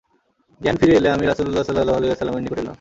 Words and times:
জ্ঞান 0.63 0.75
ফিরে 0.79 0.93
এলে 0.99 1.09
আমি 1.15 1.25
রাসূলুল্লাহ 1.31 1.63
সাল্লাল্লাহু 1.67 1.97
আলাইহি 1.99 2.11
ওয়াসাল্লামের 2.11 2.43
নিকট 2.43 2.57
এলাম। 2.59 2.69